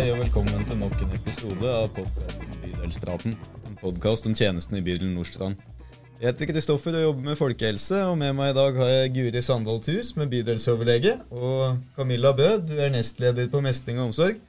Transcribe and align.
Hei 0.00 0.14
og 0.14 0.22
velkommen 0.22 0.62
til 0.64 0.78
nok 0.80 0.94
en 1.04 1.10
episode 1.12 1.68
av 1.68 1.90
podkasten 1.92 2.54
Bydelspraten. 2.62 3.34
En 3.68 3.74
podkast 3.76 4.24
om 4.30 4.32
tjenestene 4.32 4.78
i 4.80 4.84
bydelen 4.86 5.10
Nordstrand. 5.12 5.58
Jeg 6.14 6.30
heter 6.30 6.48
Kristoffer 6.48 6.96
og 6.96 7.02
jobber 7.02 7.26
med 7.26 7.36
folkehelse, 7.36 7.98
og 8.08 8.16
med 8.16 8.32
meg 8.38 8.54
i 8.54 8.56
dag 8.56 8.78
har 8.80 8.88
jeg 8.94 9.12
Guri 9.18 9.42
Sandal 9.44 9.82
Thus 9.84 10.14
med 10.16 10.32
bydelsoverlege, 10.32 11.18
og 11.28 11.84
Camilla 11.98 12.32
Bø, 12.32 12.48
du 12.64 12.72
er 12.80 12.88
nestleder 12.94 13.52
på 13.52 13.60
Mestring 13.60 14.00
og 14.00 14.06
omsorg. 14.06 14.40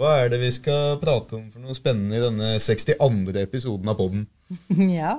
Hva 0.00 0.14
er 0.22 0.32
det 0.32 0.40
vi 0.46 0.50
skal 0.56 0.96
prate 1.04 1.36
om 1.42 1.44
for 1.52 1.60
noe 1.60 1.76
spennende 1.76 2.16
i 2.16 2.24
denne 2.24 2.56
62. 2.56 3.36
episoden 3.44 3.92
av 3.92 4.00
podden? 4.00 4.24
Ja. 5.02 5.18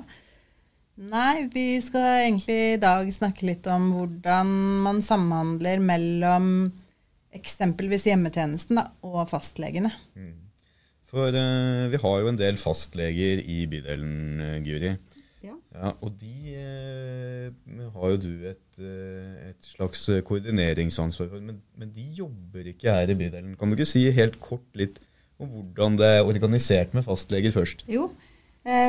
Nei, 0.98 1.46
vi 1.54 1.78
skal 1.86 2.24
egentlig 2.26 2.62
i 2.74 2.82
dag 2.82 3.14
snakke 3.14 3.46
litt 3.54 3.70
om 3.70 3.92
hvordan 3.94 4.58
man 4.90 5.06
samhandler 5.06 5.78
mellom 5.86 6.72
eksempelvis 7.36 8.08
hjemmetjenesten 8.10 8.80
da, 8.80 8.90
og 9.08 9.24
fastlegene. 9.32 9.92
For 11.12 11.32
uh, 11.36 11.92
vi 11.92 12.00
har 12.00 12.20
jo 12.22 12.32
en 12.32 12.40
del 12.40 12.60
fastleger 12.60 13.42
i 13.44 13.66
bydelen, 13.72 14.44
eh, 14.46 14.58
Guri. 14.64 14.94
Ja. 15.42 15.56
Ja, 15.74 15.92
og 16.00 16.14
de 16.22 16.54
eh, 16.54 17.86
har 17.96 18.12
jo 18.14 18.20
du 18.22 18.46
et, 18.52 18.82
et 19.50 19.72
slags 19.74 20.06
koordineringsansvar 20.28 21.32
for, 21.32 21.44
men, 21.44 21.58
men 21.80 21.92
de 21.96 22.06
jobber 22.20 22.68
ikke 22.72 22.94
her 22.94 23.12
i 23.12 23.18
bydelen. 23.18 23.56
Kan 23.60 23.72
du 23.72 23.76
ikke 23.76 23.90
si 23.90 24.06
helt 24.14 24.38
kort 24.44 24.68
litt 24.78 25.02
om 25.42 25.50
hvordan 25.50 25.98
det 26.00 26.10
er 26.18 26.28
organisert 26.28 26.94
med 26.96 27.06
fastleger 27.08 27.54
først? 27.56 27.84
Jo, 27.90 28.12
eh, 28.12 28.31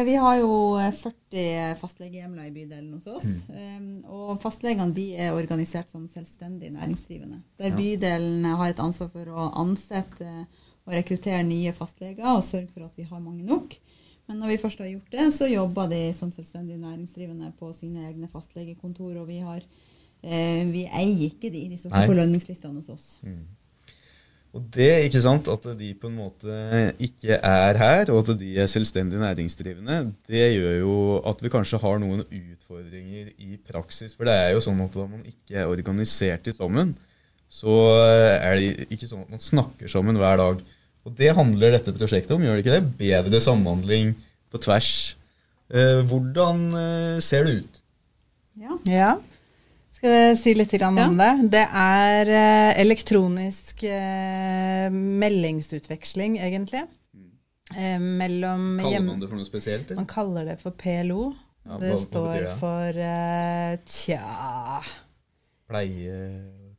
vi 0.04 0.16
har 0.20 0.36
jo 0.36 0.56
eh, 0.76 0.90
40 0.92 1.78
fastlegehjemler 1.80 2.48
i 2.50 2.52
bydelen 2.52 2.90
hos 2.92 3.06
oss. 3.08 3.30
Mm. 3.48 4.02
og 4.04 4.40
fastlegene 4.42 4.92
de 4.92 5.06
er 5.16 5.32
organisert 5.32 5.90
som 5.90 6.04
selvstendig 6.10 6.72
næringsdrivende. 6.74 7.40
Der 7.59 7.73
bydelen 7.76 8.45
har 8.45 8.68
et 8.68 8.82
ansvar 8.82 9.09
for 9.14 9.32
å 9.32 9.48
ansette 9.62 10.29
og 10.82 10.92
rekruttere 10.96 11.42
nye 11.46 11.73
fastleger 11.76 12.26
og 12.34 12.45
sørge 12.45 12.68
for 12.74 12.84
at 12.84 12.98
vi 12.98 13.06
har 13.09 13.23
mange 13.23 13.46
nok. 13.46 13.79
Men 14.29 14.38
når 14.42 14.52
vi 14.54 14.60
først 14.62 14.82
har 14.82 14.90
gjort 14.90 15.14
det, 15.14 15.24
så 15.34 15.48
jobber 15.51 15.88
de 15.90 16.02
som 16.16 16.30
selvstendig 16.32 16.79
næringsdrivende 16.79 17.52
på 17.59 17.73
sine 17.76 18.07
egne 18.09 18.29
fastlegekontor. 18.30 19.16
Og 19.23 19.26
vi, 19.29 19.40
har, 19.42 19.64
eh, 20.23 20.62
vi 20.70 20.84
eier 20.86 21.26
ikke 21.29 21.51
de, 21.51 21.66
de 21.73 21.79
står 21.80 22.07
på 22.07 22.16
lønningslistene 22.20 22.80
hos 22.80 22.92
oss. 22.92 23.09
Og 24.52 24.64
det, 24.74 24.90
ikke 25.06 25.22
sant, 25.24 25.46
at 25.48 25.64
de 25.78 25.95
på 25.96 26.10
en 26.10 26.18
måte 26.18 26.56
ikke 27.00 27.38
er 27.38 27.78
her, 27.80 28.10
og 28.12 28.18
at 28.20 28.34
de 28.40 28.50
er 28.60 28.68
selvstendig 28.68 29.16
næringsdrivende, 29.22 30.10
det 30.28 30.42
gjør 30.58 30.74
jo 30.82 30.96
at 31.30 31.40
vi 31.40 31.52
kanskje 31.54 31.80
har 31.80 32.02
noen 32.02 32.20
utfordringer 32.26 33.30
i 33.40 33.56
praksis. 33.56 34.12
For 34.12 34.28
det 34.28 34.34
er 34.36 34.52
jo 34.52 34.60
sånn 34.64 34.82
at 34.84 34.92
da 34.92 35.06
man 35.08 35.24
ikke 35.24 35.56
er 35.56 35.73
organisert 35.73 36.52
i 36.52 36.56
sammen, 36.58 36.92
så 37.52 37.78
er 37.96 38.60
det 38.60 38.86
ikke 38.92 39.08
sånn 39.08 39.24
at 39.24 39.32
man 39.32 39.45
snakker 39.45 39.88
sammen 39.88 40.20
hver 40.20 40.36
dag. 40.40 40.60
Og 41.08 41.16
det 41.16 41.32
handler 41.36 41.78
dette 41.78 41.96
prosjektet 41.96 42.36
om, 42.36 42.45
gjør 42.45 42.60
det 42.60 42.64
ikke 42.66 42.76
det? 42.76 42.92
Bedre 43.00 43.40
samhandling 43.45 44.12
på 44.52 44.60
tvers. 44.62 44.92
Eh, 45.73 46.04
Hvordan 46.08 46.66
eh, 46.76 47.18
ser 47.24 47.48
det 47.48 47.62
ut? 47.64 47.84
Ja. 48.60 48.76
Ja. 48.92 49.12
Skal 50.02 50.16
jeg 50.18 50.38
si 50.40 50.52
litt 50.58 50.72
om 50.82 50.96
ja. 50.98 51.04
det? 51.14 51.50
Det 51.52 51.62
er 51.78 52.30
eh, 52.34 52.70
elektronisk 52.82 53.84
eh, 53.86 54.88
meldingsutveksling, 54.90 56.40
egentlig. 56.42 56.80
Eh, 57.70 58.02
mellom 58.02 58.80
Kaller 58.80 58.96
hjem... 58.96 59.06
man 59.12 59.23
det 59.23 59.28
for 59.30 59.38
noe 59.38 59.46
spesielt? 59.46 59.86
eller? 59.86 60.00
Man 60.00 60.08
kaller 60.10 60.48
det 60.50 60.56
for 60.58 60.74
PLO. 60.74 61.28
Ja, 61.62 61.78
det 61.78 61.92
står 62.02 62.26
betyr 62.32 62.48
det? 62.48 62.56
for 62.58 62.98
tja 63.86 64.82
Pleie, 65.70 66.19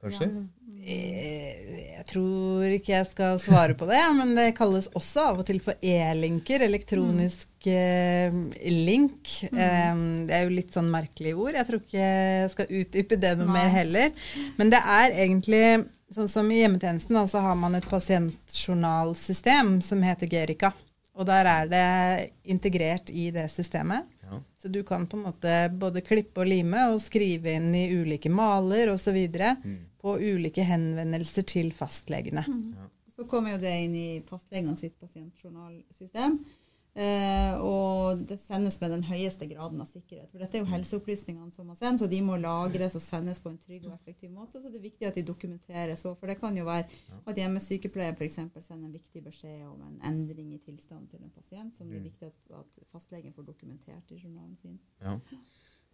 kanskje? 0.03 0.27
Eh, 0.27 0.62
Jeg 0.83 2.03
tror 2.09 2.73
ikke 2.75 2.91
jeg 2.91 3.07
skal 3.07 3.37
svare 3.39 3.75
på 3.79 3.87
det, 3.87 4.01
men 4.17 4.33
det 4.35 4.49
kalles 4.57 4.89
også 4.91 5.29
av 5.29 5.41
og 5.43 5.47
til 5.47 5.61
for 5.63 5.79
e-linker. 5.79 6.65
Elektronisk 6.65 7.67
mm. 7.69 8.41
link. 8.83 9.31
Mm. 9.53 10.27
det 10.27 10.35
er 10.35 10.43
jo 10.43 10.55
litt 10.57 10.75
sånn 10.75 10.91
merkelige 10.91 11.39
ord. 11.39 11.55
Jeg 11.55 11.69
tror 11.69 11.83
ikke 11.83 12.03
jeg 12.03 12.51
skal 12.51 12.73
utdype 12.81 13.19
det 13.21 13.35
noe 13.39 13.47
Nei. 13.47 13.55
mer 13.61 13.75
heller. 13.77 14.25
Men 14.59 14.73
det 14.73 14.81
er 14.83 15.19
egentlig 15.23 15.65
sånn 16.13 16.29
som 16.29 16.51
i 16.51 16.59
hjemmetjenesten, 16.59 17.15
da, 17.15 17.23
så 17.31 17.41
har 17.45 17.55
man 17.57 17.75
et 17.77 17.87
pasientjournalsystem 17.89 19.77
som 19.85 20.03
heter 20.05 20.29
Gerica. 20.29 20.73
Og 21.13 21.27
der 21.29 21.45
er 21.45 21.69
det 21.69 21.87
integrert 22.49 23.11
i 23.13 23.29
det 23.33 23.45
systemet. 23.53 24.07
Ja. 24.25 24.39
Så 24.61 24.67
du 24.73 24.81
kan 24.83 25.05
på 25.07 25.17
en 25.19 25.27
måte 25.27 25.57
både 25.69 26.01
klippe 26.05 26.41
og 26.41 26.49
lime 26.49 26.87
og 26.91 27.01
skrive 27.03 27.53
inn 27.59 27.69
i 27.77 27.89
ulike 27.93 28.31
maler 28.33 28.89
osv. 28.95 29.19
Mm. 29.63 29.77
På 30.03 30.17
ulike 30.19 30.65
henvendelser 30.67 31.47
til 31.47 31.71
fastlegene. 31.75 32.43
Så 33.13 33.27
kommer 33.29 33.55
jo 33.55 33.61
det 33.61 33.71
inn 33.85 33.95
i 33.95 34.09
fastlegene 34.27 34.75
sitt 34.79 34.99
pasientjournalsystem. 34.99 36.41
Eh, 36.93 37.55
og 37.57 38.19
det 38.29 38.35
sendes 38.37 38.75
med 38.77 38.91
den 38.93 39.03
høyeste 39.07 39.47
graden 39.49 39.81
av 39.81 39.87
sikkerhet. 39.89 40.29
For 40.29 40.41
dette 40.43 40.59
er 40.59 40.61
jo 40.61 40.69
helseopplysningene 40.69 41.49
som 41.55 41.65
må 41.65 41.73
sendes, 41.79 42.03
og 42.05 42.11
de 42.11 42.19
må 42.21 42.37
lagres 42.37 42.93
og 42.99 43.01
sendes 43.01 43.41
på 43.41 43.49
en 43.49 43.57
trygg 43.61 43.87
og 43.87 43.95
effektiv 43.95 44.29
måte. 44.33 44.61
Så 44.61 44.69
det 44.69 44.77
er 44.77 44.85
viktig 44.85 45.07
at 45.09 45.17
de 45.17 45.25
dokumenteres 45.25 46.05
òg. 46.05 46.19
For 46.19 46.29
det 46.29 46.37
kan 46.41 46.57
jo 46.57 46.67
være 46.69 46.85
at 47.25 47.41
hjemmesykepleier 47.41 48.13
f.eks. 48.13 48.37
sender 48.37 48.85
en 48.85 48.93
viktig 48.93 49.23
beskjed 49.25 49.65
om 49.65 49.81
en 49.87 49.97
endring 50.11 50.53
i 50.53 50.61
tilstanden 50.61 51.09
til 51.09 51.23
en 51.23 51.33
pasient, 51.33 51.73
som 51.77 51.89
det 51.89 51.97
er 51.97 52.07
viktig 52.11 52.29
at, 52.29 52.39
at 52.61 52.79
fastlegen 52.93 53.33
får 53.33 53.49
dokumentert 53.49 54.13
i 54.13 54.21
journalen 54.21 54.57
sin. 54.61 54.77
Ja. 55.01 55.17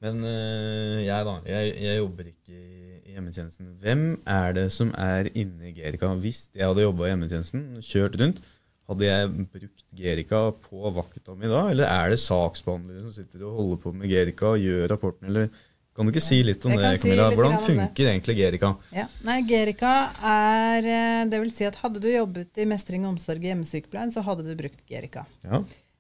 Men 0.04 0.24
øh, 0.24 1.00
jeg, 1.06 1.26
da. 1.28 1.40
Jeg, 1.48 1.74
jeg 1.84 1.98
jobber 1.98 2.28
ikke 2.32 2.60
i 2.60 2.79
hjemmetjenesten. 3.20 3.74
Hvem 3.84 4.06
er 4.26 4.56
det 4.58 4.68
som 4.76 4.92
er 4.98 5.30
inne 5.38 5.70
i 5.70 5.76
Gerica? 5.78 6.10
Hvis 6.24 6.48
jeg 6.56 6.66
hadde 6.66 6.88
jobba 6.88 7.06
i 7.06 7.12
hjemmetjenesten, 7.14 7.68
kjørt 7.86 8.18
rundt, 8.22 8.42
hadde 8.90 9.06
jeg 9.06 9.32
brukt 9.54 9.84
Gerica 10.00 10.44
på 10.66 10.90
vakta 10.96 11.36
mi 11.38 11.50
da? 11.52 11.68
Eller 11.70 11.86
er 11.92 12.14
det 12.16 12.22
saksbehandlere 12.24 13.04
som 13.06 13.14
sitter 13.14 13.44
og 13.46 13.60
holder 13.62 13.82
på 13.84 13.94
med 14.00 14.10
Gerica 14.10 14.56
og 14.56 14.64
gjør 14.64 14.88
rapporten, 14.96 15.30
eller 15.30 15.52
kan 16.00 16.08
du 16.08 16.14
ikke 16.14 16.24
si 16.24 16.38
litt 16.48 16.64
om 16.64 16.72
Jeg 16.72 16.80
det, 16.80 17.02
Camilla? 17.04 17.26
si? 17.28 17.36
Hvordan 17.36 17.58
funker 17.60 18.08
egentlig 18.08 18.36
Gerica? 18.38 18.70
Ja. 18.96 19.04
Nei, 19.28 19.42
Gerica 19.50 19.94
er 20.24 20.86
eh, 20.88 21.26
Det 21.28 21.42
vil 21.44 21.52
si 21.52 21.66
at 21.68 21.76
hadde 21.82 22.00
du 22.00 22.08
jobbet 22.08 22.62
i 22.62 22.68
mestring 22.70 23.04
og 23.04 23.18
omsorg 23.18 23.44
i 23.44 23.50
hjemmesykepleien, 23.52 24.14
så 24.16 24.24
hadde 24.24 24.46
du 24.48 24.54
brukt 24.56 24.80
Gerica. 24.88 25.26
Ja. 25.44 25.60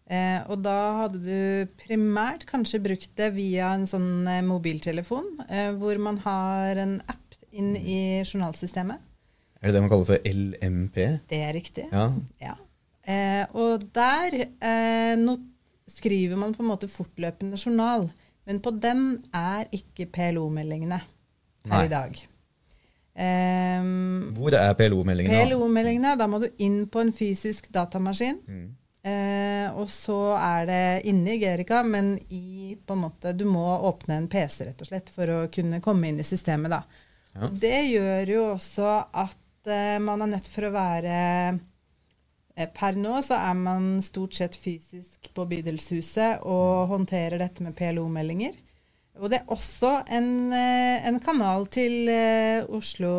Eh, 0.09 0.39
og 0.49 0.63
da 0.65 0.77
hadde 1.03 1.19
du 1.21 1.73
primært 1.83 2.47
kanskje 2.49 2.79
brukt 2.81 3.11
det 3.19 3.27
via 3.35 3.75
en 3.75 3.85
sånn 3.89 4.25
eh, 4.25 4.41
mobiltelefon, 4.45 5.27
eh, 5.45 5.69
hvor 5.77 5.99
man 6.01 6.17
har 6.23 6.81
en 6.81 6.95
app 7.05 7.37
inn 7.53 7.75
i 7.77 7.99
journalsystemet. 8.23 9.05
Er 9.59 9.69
det 9.69 9.75
det 9.75 9.83
man 9.83 9.91
kaller 9.91 10.09
for 10.09 10.25
LMP? 10.25 10.97
Det 11.29 11.43
er 11.43 11.53
riktig. 11.53 11.85
Ja. 11.91 12.07
Ja. 12.41 12.55
Eh, 13.05 13.43
og 13.57 13.85
der 13.93 14.39
eh, 14.39 15.13
nå 15.19 15.35
skriver 15.89 16.41
man 16.41 16.55
på 16.55 16.63
en 16.63 16.71
måte 16.71 16.89
fortløpende 16.89 17.59
journal, 17.59 18.09
men 18.49 18.63
på 18.65 18.73
den 18.81 19.05
er 19.35 19.69
ikke 19.75 20.09
PLO-meldingene 20.09 20.99
her 21.03 21.75
Nei. 21.75 21.85
i 21.85 21.93
dag. 21.93 22.19
Eh, 23.19 23.87
Hvor 24.37 24.57
er 24.57 24.73
PLO-meldingene? 24.79 25.45
PLO-meldingene, 25.49 26.17
da 26.17 26.29
må 26.31 26.41
du 26.41 26.49
inn 26.65 26.85
på 26.89 27.03
en 27.03 27.13
fysisk 27.13 27.69
datamaskin. 27.75 28.41
Mm. 28.47 28.67
Eh, 28.99 29.67
og 29.79 29.87
så 29.87 30.17
er 30.35 30.65
det 30.67 30.83
inne 31.07 31.35
i 31.35 31.39
Gerica, 31.39 31.83
men 31.87 32.17
i 32.35 32.75
på 32.75 32.97
en 32.97 33.05
måte 33.05 33.31
Du 33.31 33.45
må 33.47 33.63
åpne 33.87 34.17
en 34.19 34.27
PC 34.27 34.65
rett 34.67 34.81
og 34.83 34.89
slett 34.89 35.11
for 35.13 35.31
å 35.31 35.37
kunne 35.53 35.79
komme 35.83 36.09
inn 36.09 36.19
i 36.19 36.27
systemet. 36.27 36.73
da. 36.73 36.83
Ja. 37.35 37.49
Det 37.65 37.79
gjør 37.93 38.33
jo 38.33 38.45
også 38.55 38.93
at 39.23 39.71
eh, 39.71 39.97
man 40.03 40.25
er 40.25 40.33
nødt 40.35 40.49
for 40.51 40.67
å 40.67 40.75
være 40.75 41.17
eh, 42.59 42.71
Per 42.75 42.97
nå 42.99 43.21
så 43.23 43.37
er 43.39 43.55
man 43.55 44.01
stort 44.03 44.35
sett 44.35 44.57
fysisk 44.59 45.29
på 45.31 45.45
bydelshuset 45.47 46.43
og 46.43 46.89
håndterer 46.91 47.39
dette 47.39 47.63
med 47.63 47.77
PLO-meldinger. 47.77 48.57
Og 49.19 49.31
det 49.31 49.41
er 49.41 49.51
også 49.51 49.91
en, 50.15 50.51
eh, 50.55 51.07
en 51.07 51.19
kanal 51.23 51.67
til 51.71 52.07
eh, 52.11 52.63
Oslo 52.67 53.11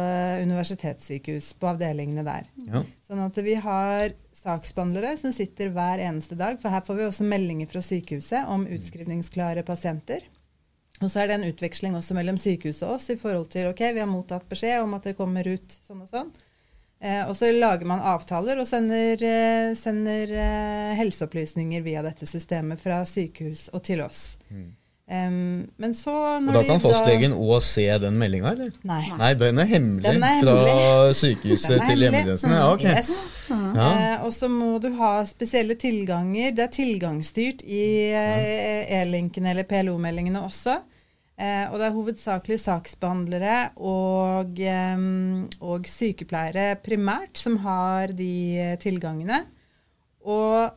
eh, 0.00 0.42
universitetssykehus 0.44 1.54
på 1.60 1.70
avdelingene 1.72 2.24
der. 2.26 2.48
Ja. 2.68 2.82
Sånn 3.04 3.22
at 3.24 3.40
vi 3.44 3.56
har 3.60 4.12
saksbehandlere 4.46 5.16
som 5.18 5.34
sitter 5.34 5.72
hver 5.74 6.00
eneste 6.06 6.38
dag, 6.38 6.56
for 6.62 6.72
her 6.72 6.84
får 6.86 6.98
vi 7.00 7.06
også 7.08 7.26
meldinger 7.26 7.70
fra 7.70 7.82
sykehuset 7.82 8.48
om 8.52 8.66
utskrivningsklare 8.70 9.66
pasienter. 9.66 10.24
Og 11.02 11.10
så 11.10 11.22
er 11.22 11.28
det 11.28 11.36
en 11.36 11.48
utveksling 11.50 11.96
også 11.98 12.16
mellom 12.16 12.38
sykehuset 12.40 12.86
og 12.86 12.96
oss 12.96 13.10
i 13.12 13.18
forhold 13.20 13.50
til 13.52 13.68
ok, 13.68 13.82
vi 13.92 14.00
har 14.00 14.08
mottatt 14.08 14.46
beskjed 14.48 14.80
om 14.84 14.96
at 14.96 15.10
det 15.10 15.16
kommer 15.18 15.48
ut 15.48 15.76
sånn 15.84 16.04
og 16.06 16.12
sånn. 16.12 16.30
Eh, 17.04 17.22
og 17.28 17.34
så 17.36 17.50
lager 17.52 17.84
man 17.88 18.00
avtaler 18.00 18.56
og 18.62 18.68
sender, 18.68 19.20
eh, 19.20 19.74
sender 19.76 20.32
eh, 20.32 20.94
helseopplysninger 20.96 21.84
via 21.84 22.04
dette 22.06 22.28
systemet 22.28 22.80
fra 22.80 23.02
sykehus 23.04 23.68
og 23.76 23.84
til 23.84 24.00
oss. 24.06 24.38
Em, 25.06 25.68
men 25.78 25.92
så 25.94 26.12
Og 26.40 26.48
da 26.50 26.64
kan 26.66 26.80
fastlegen 26.82 27.34
òg 27.38 27.60
se 27.62 27.84
den 28.02 28.16
meldinga, 28.18 28.50
eller? 28.56 28.72
Nei. 28.88 29.04
Nei, 29.14 29.28
den 29.38 29.60
er 29.62 29.68
hemmelig 29.70 30.02
Den 30.02 30.24
er 30.26 30.40
fra 30.40 30.54
hemmelig. 30.66 31.18
sykehuset 31.20 31.74
er 31.76 31.82
til 31.86 32.00
hjemmetjenesten. 32.02 32.54
Ja, 32.56 32.64
ok. 32.72 32.86
Yes. 32.90 33.10
Ja. 33.46 33.86
Uh, 33.86 34.24
og 34.26 34.32
så 34.34 34.48
må 34.50 34.72
du 34.82 34.88
ha 34.98 35.12
spesielle 35.28 35.76
tilganger. 35.78 36.50
Det 36.56 36.64
er 36.64 36.72
tilgangsstyrt 36.74 37.62
i 37.62 37.84
uh, 38.18 38.96
e-linkene 38.98 39.52
eller 39.52 39.68
PLO-meldingene 39.70 40.42
også. 40.42 40.80
Uh, 41.38 41.66
og 41.70 41.76
det 41.78 41.86
er 41.86 41.94
hovedsakelig 41.94 42.58
saksbehandlere 42.64 43.58
og, 43.76 44.58
um, 44.58 45.44
og 45.60 45.86
sykepleiere 45.86 46.80
primært 46.82 47.38
som 47.38 47.60
har 47.62 48.10
de 48.16 48.74
tilgangene. 48.82 49.44
Og 50.26 50.74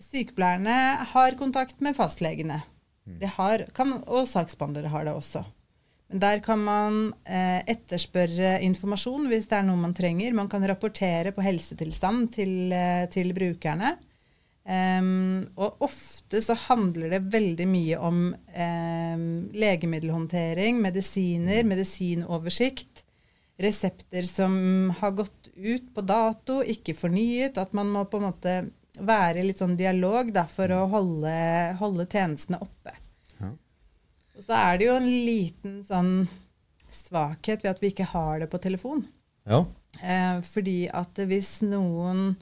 sykepleierne 0.00 0.78
har 1.12 1.36
kontakt 1.36 1.84
med 1.84 1.98
fastlegene. 1.98 2.62
Det 3.06 3.30
har, 3.36 3.62
kan, 3.76 3.92
og 4.06 4.26
saksbehandlere 4.28 4.90
har 4.90 5.06
det 5.06 5.14
også. 5.14 5.44
Men 6.10 6.22
der 6.22 6.40
kan 6.42 6.60
man 6.62 6.98
eh, 7.26 7.62
etterspørre 7.66 8.56
informasjon 8.66 9.26
hvis 9.30 9.48
det 9.50 9.58
er 9.58 9.66
noe 9.66 9.80
man 9.80 9.94
trenger. 9.96 10.34
Man 10.38 10.50
kan 10.50 10.66
rapportere 10.66 11.32
på 11.34 11.42
helsetilstand 11.42 12.30
til, 12.36 12.52
eh, 12.74 13.06
til 13.10 13.32
brukerne. 13.34 13.96
Um, 14.66 15.44
og 15.54 15.82
ofte 15.86 16.40
så 16.42 16.56
handler 16.58 17.12
det 17.12 17.28
veldig 17.30 17.66
mye 17.70 17.98
om 18.02 18.16
um, 18.34 19.26
legemiddelhåndtering, 19.54 20.80
medisiner, 20.82 21.60
medisinoversikt, 21.62 23.04
resepter 23.62 24.26
som 24.26 24.56
har 24.98 25.14
gått 25.22 25.52
ut 25.54 25.86
på 25.94 26.02
dato, 26.02 26.58
ikke 26.66 26.96
fornyet. 26.98 27.60
At 27.62 27.78
man 27.78 27.94
må 27.94 28.02
på 28.10 28.18
en 28.18 28.26
måte 28.26 28.56
være 29.04 29.44
litt 29.44 29.60
sånn 29.60 29.76
dialog 29.78 30.32
da, 30.34 30.46
for 30.50 30.72
å 30.74 30.86
holde, 30.92 31.34
holde 31.80 32.06
tjenestene 32.08 32.60
oppe. 32.64 32.94
Ja. 33.40 33.52
Og 34.36 34.46
så 34.46 34.58
er 34.58 34.78
det 34.78 34.88
jo 34.88 34.98
en 34.98 35.10
liten 35.10 35.78
sånn 35.88 36.12
svakhet 36.92 37.64
ved 37.64 37.74
at 37.74 37.82
vi 37.82 37.92
ikke 37.92 38.08
har 38.12 38.42
det 38.42 38.50
på 38.52 38.60
telefon. 38.62 39.04
Ja. 39.46 39.64
Eh, 40.02 40.38
fordi 40.44 40.86
at 40.92 41.18
hvis 41.28 41.58
noen 41.64 42.36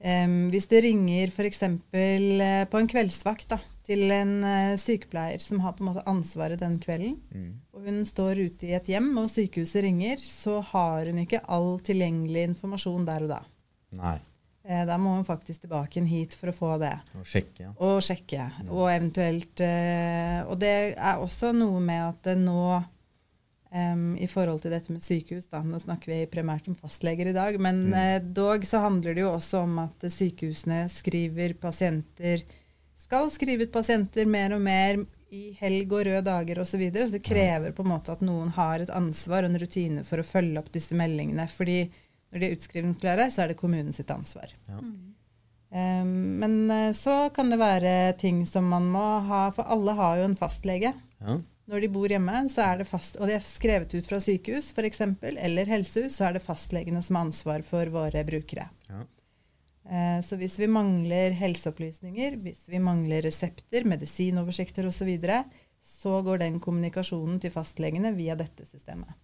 eh, 0.00 0.28
hvis 0.52 0.68
det 0.70 0.84
ringer 0.86 1.32
f.eks. 1.32 1.62
Eh, 1.64 2.64
på 2.70 2.80
en 2.80 2.90
kveldsvakt 2.90 3.52
da, 3.54 3.60
til 3.90 4.12
en 4.14 4.34
uh, 4.44 4.78
sykepleier 4.78 5.40
som 5.42 5.62
har 5.64 5.74
på 5.74 5.82
en 5.82 5.88
måte 5.90 6.04
ansvaret 6.10 6.60
den 6.60 6.76
kvelden, 6.82 7.16
mm. 7.32 7.48
og 7.74 7.86
hun 7.88 8.02
står 8.06 8.42
ute 8.44 8.68
i 8.68 8.74
et 8.76 8.90
hjem 8.92 9.08
og 9.18 9.30
sykehuset 9.32 9.82
ringer, 9.86 10.20
så 10.22 10.60
har 10.72 11.10
hun 11.10 11.22
ikke 11.24 11.42
all 11.50 11.72
tilgjengelig 11.82 12.44
informasjon 12.52 13.08
der 13.08 13.26
og 13.26 13.32
da. 13.32 13.40
Nei. 13.98 14.18
Uh, 14.68 14.84
da 14.88 14.98
må 15.00 15.16
hun 15.16 15.26
faktisk 15.26 15.64
tilbake 15.64 16.04
hit 16.08 16.36
for 16.36 16.52
å 16.52 16.56
få 16.56 16.76
det. 16.82 16.94
Og 17.18 17.26
sjekke. 17.26 17.66
Ja. 17.68 17.74
Og 17.86 18.00
sjekke. 18.04 18.46
Ja. 18.46 18.70
Og 18.70 18.88
eventuelt 18.92 19.62
Og 19.62 20.56
det 20.60 20.74
er 20.94 21.20
også 21.20 21.54
noe 21.56 21.80
med 21.84 22.08
at 22.10 22.24
det 22.30 22.38
nå 22.40 22.80
Um, 23.70 24.16
I 24.18 24.26
forhold 24.26 24.64
til 24.64 24.72
dette 24.74 24.90
med 24.90 25.02
sykehus, 25.04 25.44
da. 25.46 25.60
nå 25.62 25.78
snakker 25.78 26.10
vi 26.10 26.24
primært 26.26 26.66
om 26.66 26.74
fastleger 26.74 27.28
i 27.30 27.34
dag, 27.36 27.54
men 27.62 27.84
mm. 27.84 27.92
eh, 28.00 28.16
dog 28.34 28.64
så 28.66 28.80
handler 28.82 29.14
det 29.14 29.22
jo 29.22 29.28
også 29.30 29.60
om 29.62 29.76
at 29.84 30.06
sykehusene 30.10 30.80
skriver 30.90 31.54
pasienter 31.62 32.42
Skal 32.98 33.30
skrive 33.30 33.68
ut 33.68 33.72
pasienter 33.72 34.26
mer 34.26 34.56
og 34.56 34.64
mer 34.64 34.98
i 35.30 35.52
helg 35.60 35.94
og 35.94 36.02
røde 36.08 36.24
dager 36.26 36.58
osv. 36.58 36.72
Så, 36.72 36.80
videre, 36.82 37.06
så 37.06 37.14
det 37.14 37.22
krever 37.22 37.70
på 37.76 37.86
en 37.86 37.92
måte 37.92 38.10
at 38.10 38.26
noen 38.26 38.50
har 38.58 38.82
et 38.82 38.90
ansvar 38.90 39.46
og 39.46 39.52
en 39.52 39.62
rutine 39.62 40.02
for 40.08 40.18
å 40.18 40.26
følge 40.26 40.58
opp 40.58 40.72
disse 40.74 40.98
meldingene. 40.98 41.46
fordi 41.46 41.84
når 42.30 42.40
de 42.40 42.48
er 42.48 42.56
utskrivningsklare, 42.56 43.30
så 43.32 43.44
er 43.44 43.52
det 43.52 43.60
kommunen 43.60 43.94
sitt 43.96 44.10
ansvar. 44.14 44.52
Ja. 44.70 44.80
Um, 45.70 46.14
men 46.42 46.54
uh, 46.70 46.90
så 46.96 47.28
kan 47.34 47.50
det 47.52 47.60
være 47.60 47.94
ting 48.18 48.42
som 48.46 48.66
man 48.72 48.88
må 48.90 49.06
ha, 49.28 49.44
for 49.54 49.70
alle 49.70 49.94
har 49.98 50.18
jo 50.18 50.28
en 50.30 50.38
fastlege. 50.38 50.92
Ja. 51.20 51.38
Når 51.70 51.84
de 51.84 51.92
bor 51.94 52.10
hjemme, 52.10 52.42
så 52.50 52.64
er 52.66 52.80
det 52.80 52.88
fast, 52.90 53.20
og 53.20 53.30
de 53.30 53.36
er 53.36 53.44
skrevet 53.44 53.92
ut 53.94 54.08
fra 54.08 54.18
sykehus 54.22 54.72
for 54.74 54.86
eksempel, 54.88 55.38
eller 55.38 55.70
helsehus, 55.70 56.16
så 56.18 56.26
er 56.26 56.34
det 56.36 56.42
fastlegene 56.42 57.02
som 57.06 57.18
har 57.18 57.28
ansvar 57.28 57.62
for 57.66 57.92
våre 57.94 58.24
brukere. 58.26 58.66
Ja. 58.88 59.04
Eh, 59.90 60.18
så 60.26 60.38
hvis 60.40 60.58
vi 60.58 60.66
mangler 60.70 61.34
helseopplysninger, 61.38 62.40
hvis 62.42 62.64
vi 62.70 62.82
mangler 62.82 63.22
resepter, 63.26 63.86
medisinoversikter 63.86 64.86
osv., 64.90 64.98
så, 64.98 65.08
videre, 65.08 65.44
så 65.80 66.18
går 66.26 66.42
den 66.42 66.58
kommunikasjonen 66.62 67.38
til 67.42 67.54
fastlegene 67.54 68.12
via 68.18 68.34
dette 68.38 68.66
systemet. 68.66 69.14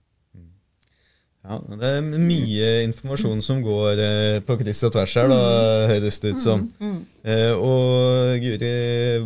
Ja, 1.46 1.60
Det 1.78 1.90
er 1.98 2.02
mye 2.02 2.70
informasjon 2.88 3.42
som 3.44 3.60
går 3.62 4.00
eh, 4.02 4.38
på 4.42 4.56
kryss 4.58 4.82
og 4.88 4.94
tvers 4.96 5.12
her, 5.20 5.28
da, 5.30 5.36
mm. 5.38 5.90
høres 5.92 6.18
det 6.22 6.32
ut 6.34 6.42
som. 6.42 6.64
Mm, 6.80 6.88
mm. 6.88 6.96
Eh, 7.22 7.52
og 7.54 8.32
Guri, 8.42 8.70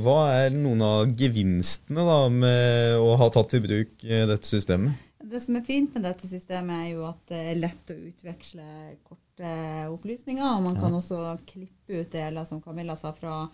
hva 0.05 0.19
er 0.43 0.53
noen 0.53 0.85
av 0.85 1.15
gevinstene 1.17 2.05
da, 2.05 2.19
med 2.35 2.99
å 3.01 3.15
ha 3.21 3.31
tatt 3.33 3.57
i 3.57 3.63
bruk 3.65 4.05
eh, 4.05 4.27
dette 4.29 4.51
systemet? 4.51 5.07
Det 5.31 5.41
som 5.41 5.57
er 5.57 5.65
fint 5.65 5.97
med 5.97 6.05
dette 6.05 6.29
systemet, 6.29 6.85
er 6.85 6.93
jo 6.93 7.09
at 7.09 7.23
det 7.31 7.41
er 7.53 7.63
lett 7.63 7.95
å 7.95 7.97
utveksle 7.97 8.69
korte 9.07 9.57
opplysninger. 9.89 10.45
Og 10.45 10.65
man 10.67 10.77
kan 10.77 10.97
også 10.97 11.39
klippe 11.49 12.03
ut 12.03 12.13
deler, 12.13 12.45
som 12.49 12.61
Camilla 12.65 12.99
sa, 13.01 13.15
fra 13.17 13.47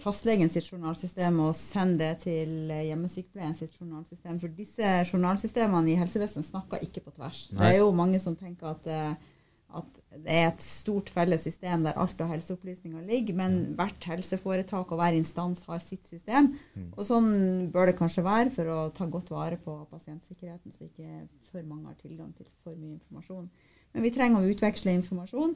fastlegen 0.00 0.48
sitt 0.48 0.70
journalsystem 0.72 1.36
og 1.44 1.52
sende 1.56 2.00
det 2.00 2.24
til 2.24 2.72
eh, 2.72 2.86
hjemmesykepleien 2.88 3.56
sitt 3.58 3.76
journalsystem. 3.76 4.38
For 4.40 4.52
disse 4.56 4.92
journalsystemene 5.04 5.92
i 5.92 5.98
helsevesenet 6.00 6.48
snakker 6.48 6.84
ikke 6.86 7.04
på 7.04 7.12
tvers. 7.18 7.46
Nei. 7.52 7.58
Det 7.60 7.72
er 7.74 7.80
jo 7.82 7.90
mange 7.96 8.20
som 8.22 8.38
tenker 8.40 8.70
at, 8.72 8.88
eh, 8.88 9.36
at, 9.76 10.00
det 10.16 10.32
er 10.32 10.48
et 10.48 10.64
stort 10.64 11.12
felles 11.12 11.44
system 11.44 11.84
der 11.84 11.98
alt 12.00 12.20
av 12.24 12.32
helseopplysninger 12.32 13.04
ligger, 13.04 13.36
men 13.36 13.58
hvert 13.76 14.08
helseforetak 14.08 14.94
og 14.94 15.02
hver 15.02 15.18
instans 15.18 15.66
har 15.68 15.82
sitt 15.84 16.08
system. 16.08 16.54
Mm. 16.72 16.90
Og 16.96 17.04
sånn 17.04 17.30
bør 17.74 17.90
det 17.90 17.98
kanskje 17.98 18.24
være 18.24 18.54
for 18.54 18.72
å 18.72 18.78
ta 18.96 19.04
godt 19.12 19.34
vare 19.34 19.60
på 19.60 19.76
pasientsikkerheten, 19.92 20.72
så 20.72 20.88
ikke 20.88 21.26
for 21.50 21.68
mange 21.68 21.92
har 21.92 22.00
tilgang 22.00 22.32
til 22.38 22.48
for 22.64 22.72
mye 22.72 22.96
informasjon. 22.96 23.50
Men 23.92 24.08
vi 24.08 24.14
trenger 24.14 24.40
å 24.40 24.54
utveksle 24.56 24.96
informasjon. 25.02 25.52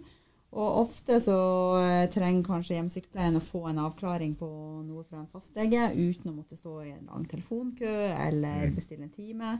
Og 0.50 0.80
ofte 0.80 1.20
så 1.22 1.36
eh, 1.78 2.08
trenger 2.10 2.42
kanskje 2.48 2.74
hjemmesykepleien 2.74 3.38
å 3.38 3.44
få 3.44 3.68
en 3.70 3.78
avklaring 3.84 4.32
på 4.38 4.48
noe 4.82 5.04
fra 5.06 5.20
en 5.20 5.30
fastlege 5.30 5.92
uten 5.94 6.32
å 6.32 6.34
måtte 6.34 6.58
stå 6.58 6.72
i 6.82 6.90
en 6.90 7.06
lang 7.06 7.28
telefonkø 7.30 7.92
eller 8.16 8.66
mm. 8.66 8.74
bestille 8.74 9.06
en 9.06 9.14
time. 9.14 9.52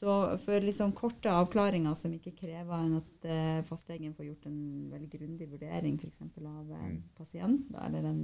Så 0.00 0.14
for 0.40 0.64
liksom 0.64 0.94
korte 0.96 1.32
avklaringer 1.34 1.96
som 1.98 2.14
ikke 2.14 2.32
krever 2.38 2.72
enn 2.78 2.94
at 3.00 3.26
uh, 3.26 3.58
fastlegen 3.68 4.14
får 4.16 4.30
gjort 4.30 4.46
en 4.48 4.60
veldig 4.92 5.10
grundig 5.12 5.48
vurdering 5.50 5.98
f.eks. 5.98 6.22
av 6.22 6.70
en 6.70 6.94
mm. 6.94 7.02
pasient 7.18 7.74
eller 7.84 8.06
en 8.08 8.22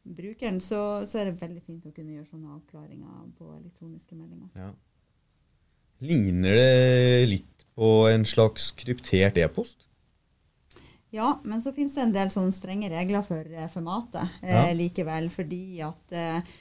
brukeren, 0.00 0.62
så, 0.64 1.04
så, 1.04 1.20
er 1.20 1.28
det 1.28 1.42
veldig 1.42 1.60
fint 1.66 1.84
å 1.84 1.92
kunne 1.92 2.14
gjøre 2.14 2.30
sånne 2.30 2.54
avklaringer 2.56 3.26
på 3.36 3.50
elektroniske 3.58 4.16
meldinger. 4.16 4.48
Ja. 4.56 4.70
Ligner 6.08 6.56
det 6.56 7.28
litt 7.28 7.66
på 7.76 7.90
en 8.08 8.24
slags 8.24 8.70
kryptert 8.80 9.36
e-post? 9.42 9.89
Ja, 11.10 11.40
men 11.42 11.62
så 11.62 11.72
finnes 11.74 11.94
det 11.94 12.06
en 12.06 12.14
del 12.14 12.30
sånne 12.30 12.54
strenge 12.54 12.90
regler 12.92 13.24
for 13.26 13.46
eh, 13.54 13.70
formatet 13.72 14.42
eh, 14.42 14.54
ja. 14.54 14.66
likevel. 14.76 15.26
Fordi 15.34 15.62
at 15.82 16.14
eh, 16.14 16.58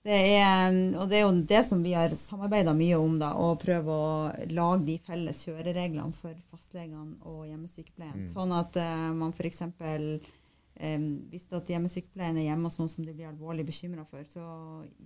det 0.00 0.20
er 0.40 0.76
Og 0.96 1.10
det 1.10 1.18
er 1.18 1.26
jo 1.26 1.32
det 1.44 1.60
som 1.68 1.82
vi 1.84 1.92
har 1.92 2.14
samarbeida 2.16 2.72
mye 2.72 2.96
om, 2.96 3.18
da, 3.20 3.34
å 3.36 3.52
prøve 3.60 3.92
å 3.92 4.12
lage 4.48 4.86
de 4.86 4.96
felles 5.04 5.44
kjørereglene 5.44 6.16
for 6.16 6.32
fastlegene 6.48 7.18
og 7.28 7.44
hjemmesykepleien. 7.50 8.24
Mm. 8.24 8.30
Sånn 8.32 8.54
at 8.56 8.80
eh, 8.80 9.10
man 9.16 9.34
f.eks. 9.36 9.60
Um, 10.80 11.06
hvis 11.28 11.44
at 11.52 11.68
hjemmesykepleien 11.68 12.38
er 12.40 12.46
hjemme 12.46 12.70
hos 12.70 12.78
noen 12.80 12.88
som 12.88 13.04
de 13.04 13.12
blir 13.12 13.28
alvorlig 13.28 13.66
bekymra 13.68 14.06
for, 14.08 14.24
så 14.32 14.44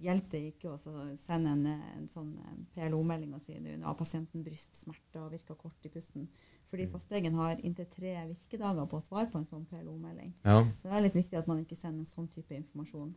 hjelper 0.05 0.37
det 0.37 0.53
ikke 0.53 0.71
å 0.71 0.97
sende 1.25 1.51
en, 1.51 1.65
en 1.67 2.05
sånn 2.13 2.31
PLO-melding 2.77 3.33
og 3.35 3.43
si 3.43 3.59
nå 3.59 3.81
har 3.83 3.97
pasienten 3.99 4.45
brystsmerter 4.47 5.25
og 5.25 5.35
virker 5.35 5.59
kort 5.59 5.89
i 5.89 5.91
pusten. 5.91 6.29
Fordi 6.71 6.87
mm. 6.87 6.93
fastlegen 6.93 7.39
har 7.39 7.59
inntil 7.67 7.89
tre 7.91 8.15
virkedager 8.31 8.87
på 8.91 9.01
å 9.01 9.05
svare 9.05 9.27
på 9.33 9.41
en 9.41 9.49
sånn 9.49 9.67
PLO-melding. 9.71 10.31
Ja. 10.47 10.61
Så 10.79 10.89
det 10.89 10.95
er 10.95 11.05
litt 11.09 11.19
viktig 11.19 11.41
at 11.41 11.51
man 11.51 11.65
ikke 11.65 11.79
sender 11.79 12.05
en 12.05 12.13
sånn 12.13 12.31
type 12.31 12.55
informasjon. 12.55 13.11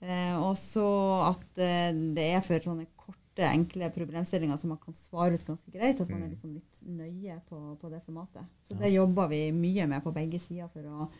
Eh, 0.00 0.36
og 0.38 0.54
så 0.58 0.86
at 1.28 1.60
eh, 1.60 1.90
det 2.16 2.28
er 2.32 2.46
for 2.46 2.62
sånne 2.64 2.86
korte, 2.96 3.44
enkle 3.48 3.88
problemstillinger 3.94 4.58
som 4.60 4.72
man 4.74 4.80
kan 4.80 4.96
svare 4.96 5.36
ut 5.36 5.46
ganske 5.46 5.74
greit. 5.74 6.00
At 6.00 6.08
man 6.10 6.22
er 6.22 6.30
mm. 6.30 6.32
liksom 6.36 6.54
litt 6.56 6.82
nøye 6.86 7.38
på, 7.48 7.60
på 7.80 7.92
det 7.92 8.02
formatet. 8.06 8.48
Så 8.66 8.76
ja. 8.76 8.84
det 8.84 8.94
jobber 8.94 9.30
vi 9.32 9.44
mye 9.56 9.90
med 9.90 10.04
på 10.04 10.14
begge 10.16 10.40
sider 10.42 10.70
for 10.72 10.88
å 10.88 11.10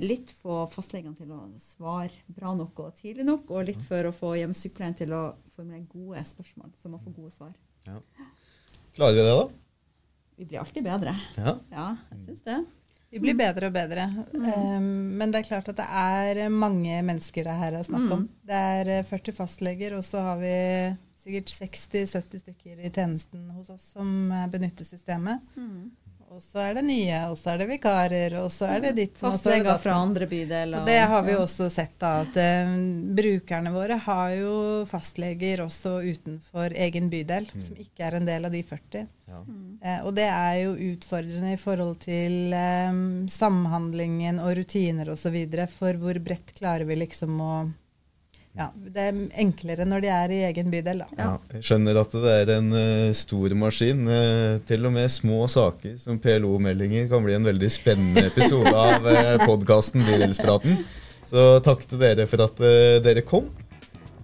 litt 0.00 0.30
få 0.32 0.62
fastlegene 0.72 1.16
til 1.18 1.32
å 1.36 1.42
svare 1.60 2.24
bra 2.32 2.54
nok 2.56 2.80
og 2.80 2.94
tidlig 2.96 3.26
nok, 3.28 3.50
og 3.52 3.68
litt 3.68 3.82
for 3.84 4.08
å 4.08 4.14
få 4.14 4.32
hjemmesykepleieren 4.38 4.96
til 4.96 5.12
å 5.12 5.22
formulere 5.52 5.84
gode 5.90 6.24
spørsmål, 6.24 6.72
så 6.80 6.88
man 6.92 7.02
får 7.02 7.16
gode 7.18 7.34
svar. 7.34 7.52
Ja. 7.88 8.00
Klarer 8.96 9.18
vi 9.18 9.26
det, 9.26 9.36
da? 9.36 9.46
Vi 10.36 10.48
blir 10.48 10.60
alltid 10.60 10.84
bedre. 10.84 11.14
Ja, 11.36 11.56
ja 11.72 11.86
jeg 12.12 12.22
syns 12.24 12.44
det. 12.46 12.58
Vi 13.12 13.20
blir 13.22 13.36
bedre 13.38 13.70
og 13.70 13.76
bedre. 13.76 14.06
Mm. 14.34 14.46
Um, 14.46 14.86
men 15.20 15.32
det 15.32 15.40
er 15.40 15.48
klart 15.48 15.68
at 15.70 15.78
det 15.78 15.86
er 15.86 16.40
mange 16.52 16.98
mennesker 17.06 17.46
det 17.46 17.58
her 17.60 17.76
er 17.78 17.86
snakk 17.86 18.08
om. 18.10 18.24
Mm. 18.26 18.46
Det 18.48 18.62
er 18.80 18.90
40 19.06 19.30
eh, 19.30 19.36
fastleger, 19.36 19.96
og 19.96 20.04
så 20.04 20.24
har 20.26 20.40
vi 20.40 20.56
sikkert 21.22 21.52
60-70 21.54 22.42
stykker 22.42 22.82
i 22.82 22.90
tjenesten 22.90 23.46
hos 23.54 23.70
oss 23.72 23.86
som 23.94 24.32
eh, 24.32 24.48
benytter 24.52 24.88
systemet. 24.88 25.44
Mm. 25.56 25.94
Og 26.36 26.42
så 26.44 26.58
er 26.60 26.74
det 26.76 26.82
nye, 26.84 27.18
og 27.30 27.36
så 27.40 27.54
er 27.54 27.62
det 27.62 27.66
vikarer, 27.70 28.34
og 28.42 28.50
så 28.52 28.66
er 28.68 28.82
det 28.84 28.90
ditt. 28.98 29.14
Fastleger 29.16 29.78
fra 29.80 29.94
andre 30.02 30.26
bydeler. 30.28 30.82
Og 30.82 30.90
det 30.90 30.98
har 31.08 31.22
vi 31.24 31.32
jo 31.32 31.38
også 31.46 31.70
sett, 31.72 31.94
da. 32.02 32.10
At 32.26 32.36
uh, 32.36 32.74
brukerne 33.16 33.72
våre 33.72 33.96
har 34.04 34.34
jo 34.36 34.56
fastleger 34.90 35.62
også 35.64 35.94
utenfor 36.04 36.76
egen 36.76 37.08
bydel, 37.08 37.48
mm. 37.48 37.62
som 37.64 37.80
ikke 37.80 38.04
er 38.04 38.18
en 38.18 38.28
del 38.28 38.44
av 38.50 38.52
de 38.52 38.60
40. 38.68 39.06
Ja. 39.32 39.40
Uh, 39.40 40.02
og 40.02 40.12
det 40.18 40.28
er 40.28 40.58
jo 40.66 40.76
utfordrende 40.90 41.54
i 41.56 41.62
forhold 41.62 41.96
til 42.04 42.52
um, 42.52 43.00
samhandlingen 43.32 44.42
og 44.44 44.58
rutiner 44.60 45.14
osv. 45.16 45.40
For 45.72 45.96
hvor 46.04 46.20
bredt 46.20 46.52
klarer 46.60 46.84
vi 46.84 47.00
liksom 47.00 47.40
å 47.40 47.54
ja, 48.56 48.68
det 48.94 49.02
er 49.02 49.18
enklere 49.42 49.84
når 49.88 50.04
de 50.04 50.10
er 50.12 50.32
i 50.32 50.40
egen 50.48 50.70
bydel, 50.72 51.02
da. 51.04 51.08
Ja, 51.18 51.28
jeg 51.52 51.66
skjønner 51.68 52.00
at 52.00 52.16
det 52.16 52.34
er 52.34 52.52
en 52.56 52.70
uh, 52.72 53.14
stor 53.16 53.54
maskin. 53.58 54.04
Uh, 54.08 54.56
til 54.68 54.88
og 54.88 54.94
med 54.96 55.12
små 55.12 55.44
saker 55.52 55.96
som 56.00 56.20
PLO-meldinger 56.22 57.10
kan 57.12 57.24
bli 57.26 57.36
en 57.36 57.46
veldig 57.46 57.70
spennende 57.72 58.26
episode 58.30 58.72
av 58.72 59.04
uh, 59.04 59.36
podkasten 59.44 60.06
Bydelspraten. 60.08 60.80
Så 61.26 61.48
takk 61.66 61.84
til 61.84 62.00
dere 62.00 62.28
for 62.30 62.46
at 62.46 62.62
uh, 62.64 63.00
dere 63.04 63.24
kom. 63.26 63.50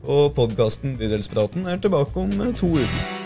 Og 0.03 0.33
podkasten 0.35 0.97
Bydelspraten 0.99 1.69
er 1.69 1.83
tilbake 1.83 2.25
om 2.25 2.41
to 2.59 2.73
uker. 2.81 3.22